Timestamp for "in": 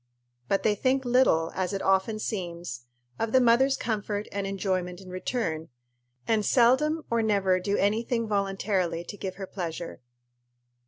4.99-5.11